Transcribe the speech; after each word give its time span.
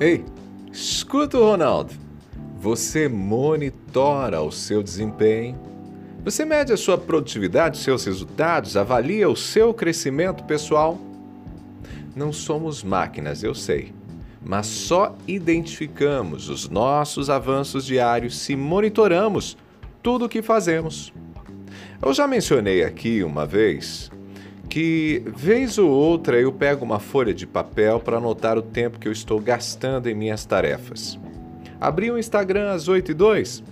Ei, 0.00 0.24
escuta 0.72 1.36
o 1.36 1.44
Ronaldo. 1.44 1.92
Você 2.58 3.06
monitora 3.06 4.40
o 4.40 4.50
seu 4.50 4.82
desempenho? 4.82 5.60
Você 6.24 6.42
mede 6.42 6.72
a 6.72 6.76
sua 6.78 6.96
produtividade, 6.96 7.76
seus 7.76 8.06
resultados, 8.06 8.78
avalia 8.78 9.28
o 9.28 9.36
seu 9.36 9.74
crescimento 9.74 10.42
pessoal? 10.44 10.98
Não 12.16 12.32
somos 12.32 12.82
máquinas, 12.82 13.42
eu 13.42 13.54
sei, 13.54 13.92
mas 14.42 14.66
só 14.68 15.14
identificamos 15.28 16.48
os 16.48 16.66
nossos 16.66 17.28
avanços 17.28 17.84
diários 17.84 18.38
se 18.38 18.56
monitoramos 18.56 19.54
tudo 20.02 20.24
o 20.24 20.28
que 20.30 20.40
fazemos. 20.40 21.12
Eu 22.00 22.14
já 22.14 22.26
mencionei 22.26 22.82
aqui 22.84 23.22
uma 23.22 23.44
vez 23.44 24.10
que, 24.70 25.24
vez 25.26 25.78
ou 25.78 25.90
outra, 25.90 26.40
eu 26.40 26.52
pego 26.52 26.84
uma 26.84 27.00
folha 27.00 27.34
de 27.34 27.44
papel 27.44 27.98
para 27.98 28.18
anotar 28.18 28.56
o 28.56 28.62
tempo 28.62 29.00
que 29.00 29.08
eu 29.08 29.12
estou 29.12 29.40
gastando 29.40 30.08
em 30.08 30.14
minhas 30.14 30.44
tarefas. 30.44 31.18
Abri 31.80 32.08
o 32.08 32.16
Instagram 32.16 32.70
às 32.70 32.86
8 32.86 33.10
e 33.10 33.14
2 33.14 33.64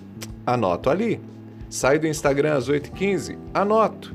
Anoto 0.44 0.90
ali. 0.90 1.20
Saio 1.70 2.00
do 2.00 2.08
Instagram 2.08 2.56
às 2.56 2.68
8 2.68 2.88
e 2.88 2.90
15 2.90 3.38
Anoto. 3.54 4.12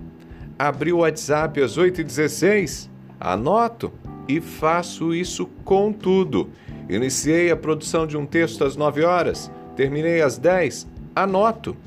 Abri 0.59 0.91
o 0.91 0.98
WhatsApp 0.98 1.62
às 1.62 1.77
8 1.77 2.02
e 2.02 2.04
16 2.04 2.90
Anoto. 3.18 3.93
E 4.27 4.41
faço 4.41 5.13
isso 5.13 5.48
com 5.63 5.93
tudo. 5.93 6.49
Iniciei 6.90 7.49
a 7.49 7.55
produção 7.55 8.05
de 8.05 8.18
um 8.18 8.26
texto 8.26 8.65
às 8.65 8.76
9 8.76 9.05
horas. 9.05 9.49
Terminei 9.77 10.21
às 10.21 10.38
10 10.38 10.85
Anoto 11.15 11.77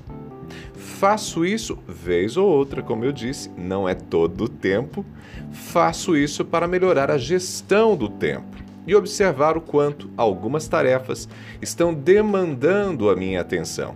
faço 0.75 1.45
isso 1.45 1.79
vez 1.87 2.37
ou 2.37 2.49
outra, 2.49 2.83
como 2.83 3.05
eu 3.05 3.13
disse, 3.13 3.51
não 3.57 3.89
é 3.89 3.95
todo 3.95 4.45
o 4.45 4.49
tempo. 4.49 5.05
Faço 5.53 6.17
isso 6.17 6.45
para 6.45 6.67
melhorar 6.67 7.11
a 7.11 7.19
gestão 7.19 7.97
do 7.97 8.09
tempo 8.09 8.57
e 8.87 8.95
observar 8.95 9.57
o 9.57 9.61
quanto 9.61 10.09
algumas 10.17 10.69
tarefas 10.69 11.29
estão 11.61 11.93
demandando 11.93 13.11
a 13.11 13.17
minha 13.17 13.41
atenção. 13.41 13.95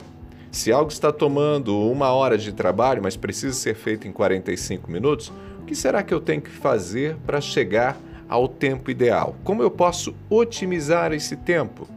Se 0.51 0.73
algo 0.73 0.91
está 0.91 1.13
tomando 1.13 1.79
uma 1.91 2.11
hora 2.11 2.37
de 2.37 2.53
trabalho, 2.53 3.03
mas 3.03 3.17
precisa 3.17 3.55
ser 3.55 3.75
feito 3.77 4.09
em 4.09 4.13
45 4.13 4.91
minutos, 4.91 5.33
o 5.61 5.65
que 5.65 5.77
será 5.77 6.03
que 6.03 6.13
eu 6.13 6.21
tenho 6.21 6.43
que 6.43 6.51
fazer 6.51 7.17
para 7.25 7.41
chegar 7.41 7.97
ao 8.29 8.49
tempo 8.49 8.91
ideal? 8.91 9.37
Como 9.45 9.63
eu 9.63 9.71
posso 9.71 10.15
otimizar 10.29 11.13
esse 11.13 11.37
tempo? 11.37 11.89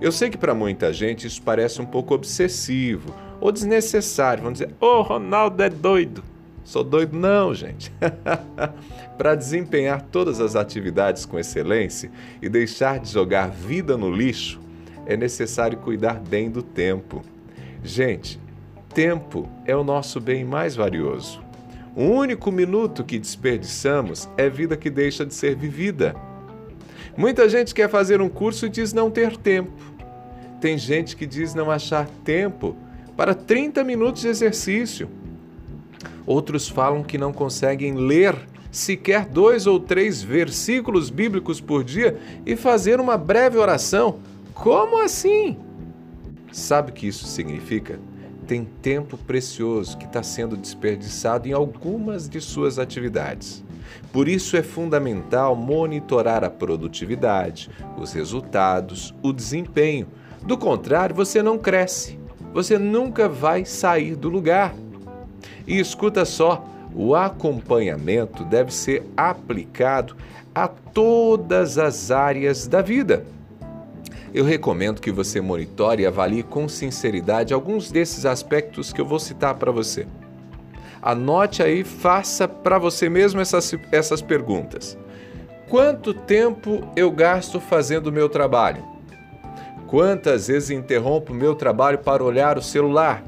Eu 0.00 0.10
sei 0.10 0.30
que 0.30 0.38
para 0.38 0.54
muita 0.54 0.92
gente 0.92 1.26
isso 1.26 1.42
parece 1.42 1.80
um 1.80 1.86
pouco 1.86 2.14
obsessivo 2.14 3.14
ou 3.40 3.52
desnecessário. 3.52 4.42
Vamos 4.42 4.58
dizer, 4.58 4.74
ô 4.80 4.86
oh, 4.86 5.02
Ronaldo 5.02 5.62
é 5.62 5.68
doido. 5.70 6.22
Sou 6.64 6.82
doido, 6.82 7.16
não, 7.16 7.54
gente. 7.54 7.92
Para 9.16 9.34
desempenhar 9.34 10.02
todas 10.02 10.40
as 10.40 10.56
atividades 10.56 11.24
com 11.24 11.38
excelência 11.38 12.10
e 12.42 12.48
deixar 12.48 12.98
de 12.98 13.10
jogar 13.10 13.50
vida 13.50 13.96
no 13.96 14.10
lixo, 14.10 14.60
é 15.06 15.16
necessário 15.16 15.78
cuidar 15.78 16.20
bem 16.20 16.50
do 16.50 16.62
tempo. 16.62 17.22
Gente, 17.84 18.40
tempo 18.92 19.48
é 19.64 19.76
o 19.76 19.84
nosso 19.84 20.20
bem 20.20 20.44
mais 20.44 20.74
valioso. 20.74 21.40
O 21.94 22.02
único 22.02 22.50
minuto 22.50 23.04
que 23.04 23.18
desperdiçamos 23.18 24.28
é 24.36 24.50
vida 24.50 24.76
que 24.76 24.90
deixa 24.90 25.24
de 25.24 25.32
ser 25.32 25.54
vivida. 25.54 26.16
Muita 27.16 27.48
gente 27.48 27.74
quer 27.74 27.88
fazer 27.88 28.20
um 28.20 28.28
curso 28.28 28.66
e 28.66 28.68
diz 28.68 28.92
não 28.92 29.10
ter 29.10 29.36
tempo. 29.36 29.72
Tem 30.60 30.76
gente 30.76 31.16
que 31.16 31.24
diz 31.24 31.54
não 31.54 31.70
achar 31.70 32.06
tempo 32.24 32.76
para 33.16 33.34
30 33.34 33.82
minutos 33.82 34.22
de 34.22 34.28
exercício. 34.28 35.08
Outros 36.26 36.68
falam 36.68 37.02
que 37.02 37.16
não 37.16 37.32
conseguem 37.32 37.94
ler 37.94 38.36
sequer 38.70 39.24
dois 39.24 39.66
ou 39.66 39.80
três 39.80 40.22
versículos 40.22 41.08
bíblicos 41.08 41.60
por 41.60 41.82
dia 41.82 42.18
e 42.44 42.56
fazer 42.56 43.00
uma 43.00 43.16
breve 43.16 43.56
oração. 43.56 44.18
Como 44.52 45.00
assim? 45.00 45.56
Sabe 46.52 46.90
o 46.90 46.94
que 46.94 47.06
isso 47.06 47.26
significa? 47.26 47.98
Tem 48.46 48.64
tempo 48.64 49.16
precioso 49.16 49.96
que 49.96 50.04
está 50.04 50.22
sendo 50.22 50.56
desperdiçado 50.56 51.48
em 51.48 51.52
algumas 51.52 52.28
de 52.28 52.40
suas 52.40 52.78
atividades. 52.78 53.64
Por 54.12 54.28
isso 54.28 54.56
é 54.56 54.62
fundamental 54.62 55.56
monitorar 55.56 56.44
a 56.44 56.50
produtividade, 56.50 57.70
os 57.96 58.12
resultados, 58.12 59.14
o 59.22 59.32
desempenho. 59.32 60.06
Do 60.42 60.56
contrário, 60.56 61.14
você 61.14 61.42
não 61.42 61.58
cresce 61.58 62.18
você 62.56 62.78
nunca 62.78 63.28
vai 63.28 63.66
sair 63.66 64.16
do 64.16 64.30
lugar. 64.30 64.74
E 65.66 65.78
escuta 65.78 66.24
só, 66.24 66.64
o 66.94 67.14
acompanhamento 67.14 68.46
deve 68.46 68.72
ser 68.72 69.04
aplicado 69.14 70.16
a 70.54 70.66
todas 70.66 71.76
as 71.76 72.10
áreas 72.10 72.66
da 72.66 72.80
vida. 72.80 73.26
Eu 74.32 74.42
recomendo 74.42 75.02
que 75.02 75.12
você 75.12 75.38
monitore 75.38 76.04
e 76.04 76.06
avalie 76.06 76.42
com 76.42 76.66
sinceridade 76.66 77.52
alguns 77.52 77.90
desses 77.90 78.24
aspectos 78.24 78.90
que 78.90 79.02
eu 79.02 79.06
vou 79.06 79.18
citar 79.18 79.54
para 79.56 79.70
você. 79.70 80.06
Anote 81.02 81.62
aí, 81.62 81.84
faça 81.84 82.48
para 82.48 82.78
você 82.78 83.10
mesmo 83.10 83.38
essas, 83.38 83.74
essas 83.92 84.22
perguntas. 84.22 84.96
Quanto 85.68 86.14
tempo 86.14 86.88
eu 86.96 87.10
gasto 87.10 87.60
fazendo 87.60 88.06
o 88.06 88.12
meu 88.12 88.30
trabalho? 88.30 88.95
Quantas 89.86 90.48
vezes 90.48 90.70
interrompo 90.70 91.32
meu 91.32 91.54
trabalho 91.54 91.98
para 91.98 92.24
olhar 92.24 92.58
o 92.58 92.62
celular? 92.62 93.24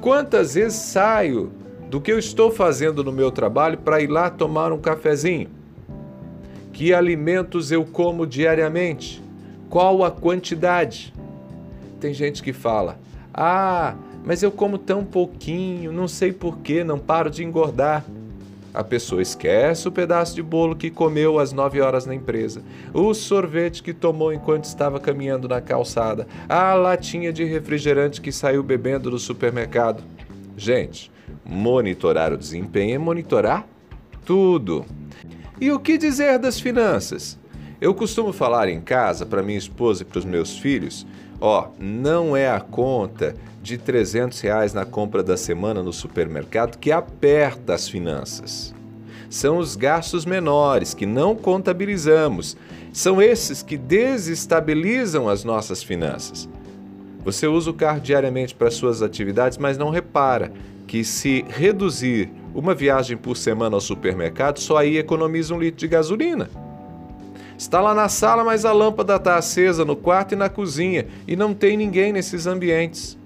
Quantas 0.00 0.54
vezes 0.54 0.78
saio 0.78 1.52
do 1.90 2.00
que 2.00 2.10
eu 2.10 2.18
estou 2.18 2.50
fazendo 2.50 3.04
no 3.04 3.12
meu 3.12 3.30
trabalho 3.30 3.76
para 3.78 4.00
ir 4.00 4.06
lá 4.06 4.30
tomar 4.30 4.72
um 4.72 4.78
cafezinho? 4.78 5.50
Que 6.72 6.94
alimentos 6.94 7.70
eu 7.70 7.84
como 7.84 8.26
diariamente? 8.26 9.22
Qual 9.68 10.02
a 10.02 10.10
quantidade? 10.10 11.12
Tem 12.00 12.14
gente 12.14 12.42
que 12.42 12.54
fala: 12.54 12.98
"Ah, 13.32 13.96
mas 14.24 14.42
eu 14.42 14.50
como 14.50 14.78
tão 14.78 15.04
pouquinho, 15.04 15.92
não 15.92 16.08
sei 16.08 16.32
por 16.32 16.58
que, 16.58 16.82
não 16.84 16.98
paro 16.98 17.28
de 17.28 17.44
engordar". 17.44 18.02
A 18.74 18.84
pessoa 18.84 19.22
esquece 19.22 19.88
o 19.88 19.92
pedaço 19.92 20.34
de 20.34 20.42
bolo 20.42 20.76
que 20.76 20.90
comeu 20.90 21.38
às 21.38 21.52
9 21.52 21.80
horas 21.80 22.04
na 22.04 22.14
empresa, 22.14 22.62
o 22.92 23.14
sorvete 23.14 23.82
que 23.82 23.94
tomou 23.94 24.32
enquanto 24.32 24.64
estava 24.64 25.00
caminhando 25.00 25.48
na 25.48 25.60
calçada, 25.60 26.26
a 26.48 26.74
latinha 26.74 27.32
de 27.32 27.44
refrigerante 27.44 28.20
que 28.20 28.30
saiu 28.30 28.62
bebendo 28.62 29.10
no 29.10 29.18
supermercado. 29.18 30.02
Gente, 30.56 31.10
monitorar 31.44 32.32
o 32.32 32.36
desempenho 32.36 32.94
é 32.94 32.98
monitorar 32.98 33.66
tudo. 34.24 34.84
E 35.60 35.70
o 35.70 35.78
que 35.78 35.96
dizer 35.96 36.38
das 36.38 36.60
finanças? 36.60 37.38
Eu 37.80 37.94
costumo 37.94 38.32
falar 38.32 38.68
em 38.68 38.80
casa 38.80 39.24
para 39.24 39.42
minha 39.42 39.58
esposa 39.58 40.02
e 40.02 40.04
para 40.04 40.18
os 40.18 40.24
meus 40.24 40.58
filhos 40.58 41.06
Ó, 41.40 41.68
não 41.78 42.36
é 42.36 42.48
a 42.50 42.60
conta 42.60 43.34
de 43.62 43.76
300 43.76 44.40
reais 44.40 44.72
na 44.72 44.84
compra 44.84 45.22
da 45.22 45.36
semana 45.36 45.82
no 45.82 45.92
supermercado 45.92 46.78
que 46.78 46.92
aperta 46.92 47.74
as 47.74 47.88
finanças. 47.88 48.74
São 49.28 49.58
os 49.58 49.74
gastos 49.74 50.24
menores 50.24 50.94
que 50.94 51.04
não 51.04 51.34
contabilizamos. 51.34 52.56
São 52.92 53.20
esses 53.20 53.62
que 53.62 53.76
desestabilizam 53.76 55.28
as 55.28 55.44
nossas 55.44 55.82
finanças. 55.82 56.48
Você 57.24 57.46
usa 57.46 57.70
o 57.70 57.74
carro 57.74 58.00
diariamente 58.00 58.54
para 58.54 58.70
suas 58.70 59.02
atividades, 59.02 59.58
mas 59.58 59.76
não 59.76 59.90
repara 59.90 60.52
que 60.86 61.02
se 61.02 61.44
reduzir 61.48 62.30
uma 62.54 62.72
viagem 62.72 63.16
por 63.16 63.36
semana 63.36 63.76
ao 63.76 63.80
supermercado, 63.80 64.60
só 64.60 64.76
aí 64.76 64.96
economiza 64.96 65.52
um 65.52 65.58
litro 65.58 65.80
de 65.80 65.88
gasolina. 65.88 66.48
Está 67.58 67.80
lá 67.80 67.94
na 67.94 68.08
sala, 68.08 68.44
mas 68.44 68.64
a 68.64 68.72
lâmpada 68.72 69.16
está 69.16 69.36
acesa 69.36 69.84
no 69.84 69.96
quarto 69.96 70.32
e 70.32 70.36
na 70.36 70.48
cozinha 70.48 71.06
e 71.26 71.34
não 71.34 71.54
tem 71.54 71.76
ninguém 71.76 72.12
nesses 72.12 72.46
ambientes. 72.46 73.16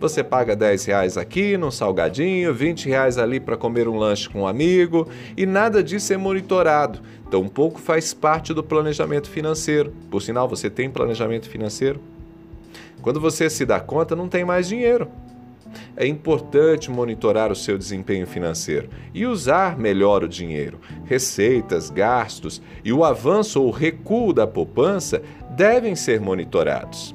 Você 0.00 0.24
paga 0.24 0.56
10 0.56 0.84
reais 0.84 1.16
aqui 1.16 1.56
num 1.56 1.70
salgadinho, 1.70 2.52
20 2.52 2.88
reais 2.88 3.16
ali 3.16 3.38
para 3.38 3.56
comer 3.56 3.88
um 3.88 3.96
lanche 3.96 4.28
com 4.28 4.42
um 4.42 4.46
amigo 4.46 5.08
e 5.36 5.46
nada 5.46 5.82
disso 5.82 6.12
é 6.12 6.16
monitorado. 6.16 7.00
Tampouco 7.30 7.80
faz 7.80 8.12
parte 8.12 8.52
do 8.52 8.62
planejamento 8.62 9.30
financeiro. 9.30 9.94
Por 10.10 10.20
sinal, 10.20 10.48
você 10.48 10.68
tem 10.68 10.90
planejamento 10.90 11.48
financeiro? 11.48 12.00
Quando 13.00 13.20
você 13.20 13.48
se 13.48 13.64
dá 13.64 13.80
conta, 13.80 14.16
não 14.16 14.28
tem 14.28 14.44
mais 14.44 14.68
dinheiro. 14.68 15.08
É 15.96 16.06
importante 16.06 16.90
monitorar 16.90 17.50
o 17.52 17.56
seu 17.56 17.78
desempenho 17.78 18.26
financeiro 18.26 18.88
e 19.12 19.26
usar 19.26 19.78
melhor 19.78 20.24
o 20.24 20.28
dinheiro. 20.28 20.80
Receitas, 21.04 21.90
gastos 21.90 22.60
e 22.84 22.92
o 22.92 23.04
avanço 23.04 23.62
ou 23.62 23.70
recuo 23.70 24.32
da 24.32 24.46
poupança 24.46 25.22
devem 25.50 25.94
ser 25.94 26.20
monitorados. 26.20 27.14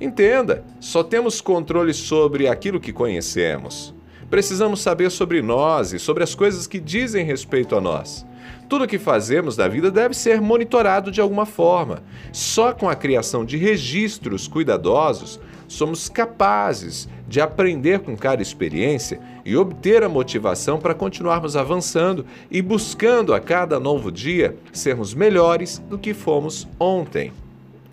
Entenda, 0.00 0.64
só 0.78 1.02
temos 1.02 1.40
controle 1.40 1.94
sobre 1.94 2.48
aquilo 2.48 2.80
que 2.80 2.92
conhecemos. 2.92 3.94
Precisamos 4.28 4.80
saber 4.80 5.10
sobre 5.10 5.40
nós 5.40 5.92
e 5.92 5.98
sobre 5.98 6.22
as 6.24 6.34
coisas 6.34 6.66
que 6.66 6.80
dizem 6.80 7.24
respeito 7.24 7.76
a 7.76 7.80
nós. 7.80 8.26
Tudo 8.68 8.84
o 8.84 8.88
que 8.88 8.98
fazemos 8.98 9.56
na 9.56 9.68
vida 9.68 9.90
deve 9.90 10.14
ser 10.14 10.40
monitorado 10.40 11.12
de 11.12 11.20
alguma 11.20 11.46
forma. 11.46 12.02
Só 12.32 12.72
com 12.72 12.88
a 12.88 12.96
criação 12.96 13.44
de 13.44 13.56
registros 13.56 14.48
cuidadosos 14.48 15.38
somos 15.68 16.08
capazes 16.08 17.08
de 17.26 17.40
aprender 17.40 18.00
com 18.00 18.16
cada 18.16 18.42
experiência 18.42 19.20
e 19.44 19.56
obter 19.56 20.02
a 20.02 20.08
motivação 20.08 20.78
para 20.78 20.94
continuarmos 20.94 21.56
avançando 21.56 22.24
e 22.50 22.62
buscando 22.62 23.34
a 23.34 23.40
cada 23.40 23.80
novo 23.80 24.10
dia 24.12 24.56
sermos 24.72 25.14
melhores 25.14 25.78
do 25.88 25.98
que 25.98 26.14
fomos 26.14 26.68
ontem. 26.78 27.32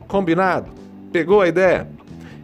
Combinado? 0.07 0.71
Pegou 1.11 1.41
a 1.41 1.47
ideia? 1.47 1.87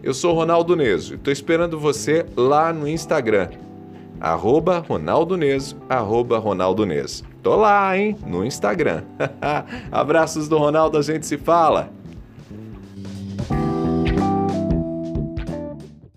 Eu 0.01 0.13
sou 0.13 0.33
Ronaldo 0.33 0.75
Neso 0.75 1.13
e 1.13 1.15
estou 1.18 1.31
esperando 1.31 1.80
você 1.80 2.25
lá 2.36 2.71
no 2.71 2.88
Instagram. 2.88 3.50
Arroba 4.19 4.80
Ronaldo 4.80 5.38
Neso, 5.38 5.77
arroba 5.88 6.38
Ronaldo 6.39 6.85
Neso. 6.85 7.24
Tô 7.42 7.56
lá, 7.56 7.97
hein? 7.97 8.18
No 8.25 8.45
Instagram. 8.45 9.03
Abraços 9.92 10.50
do 10.50 10.57
Ronaldo, 10.57 10.97
a 10.97 11.01
gente 11.01 11.25
se 11.25 11.38
fala. 11.38 11.89